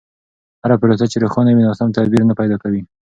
هره 0.63 0.75
پروسه 0.81 1.05
چې 1.11 1.17
روښانه 1.23 1.51
وي، 1.53 1.63
ناسم 1.69 1.89
تعبیر 1.97 2.21
نه 2.29 2.33
پیدا 2.39 2.57
کوي. 2.63 2.81